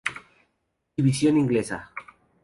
[0.97, 1.91] División Inglesa.